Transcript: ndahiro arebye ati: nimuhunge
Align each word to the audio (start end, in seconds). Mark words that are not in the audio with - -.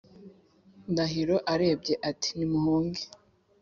ndahiro 0.91 1.35
arebye 1.53 1.93
ati: 2.09 2.29
nimuhunge 2.37 3.03